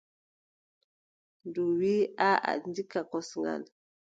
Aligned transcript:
Ndu 1.47 1.61
wiiʼa: 1.77 2.27
aaʼa 2.47 2.51
ndikka 2.69 2.99
kosngal. 3.11 3.63